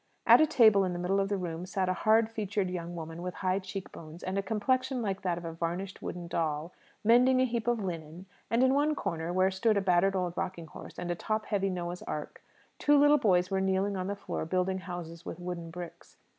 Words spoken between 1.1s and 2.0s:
of the room sat a